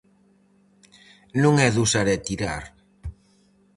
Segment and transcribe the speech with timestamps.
[1.43, 2.63] Non é de usar e tirar.